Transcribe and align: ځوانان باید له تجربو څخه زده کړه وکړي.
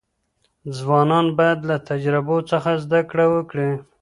ځوانان 0.77 1.25
باید 1.37 1.59
له 1.69 1.75
تجربو 1.89 2.37
څخه 2.51 2.71
زده 2.83 2.99
کړه 3.09 3.25
وکړي. 3.33 3.69